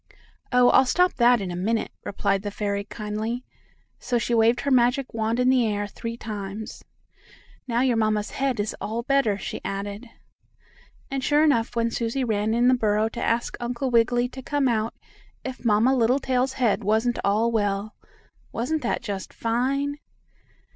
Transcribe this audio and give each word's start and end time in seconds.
"Oh! 0.51 0.71
I'll 0.71 0.87
stop 0.87 1.13
that 1.17 1.41
in 1.41 1.51
a 1.51 1.55
minute," 1.55 1.91
replied 2.03 2.41
the 2.41 2.49
fairy 2.49 2.83
kindly, 2.85 3.45
so 3.99 4.17
she 4.17 4.33
waved 4.33 4.61
her 4.61 4.71
magic 4.71 5.13
wand 5.13 5.39
in 5.39 5.47
the 5.51 5.67
air 5.67 5.85
three 5.85 6.17
times. 6.17 6.83
"Now 7.67 7.81
your 7.81 7.97
mamma's 7.97 8.31
head 8.31 8.59
is 8.59 8.75
all 8.81 9.03
better," 9.03 9.37
she 9.37 9.61
added. 9.63 10.09
And, 11.11 11.23
sure 11.23 11.43
enough, 11.43 11.75
when 11.75 11.91
Susie 11.91 12.23
ran 12.23 12.55
in 12.55 12.67
the 12.67 12.73
burrow 12.73 13.09
to 13.09 13.21
ask 13.21 13.55
Uncle 13.59 13.91
Wiggily 13.91 14.27
to 14.29 14.41
come 14.41 14.67
out, 14.67 14.95
if 15.43 15.63
Mamma 15.63 15.93
Littletail's 15.95 16.53
head 16.53 16.83
wasn't 16.83 17.19
all 17.23 17.51
well. 17.51 17.95
Wasn't 18.51 18.81
that 18.81 19.03
just 19.03 19.31
fine? 19.31 19.99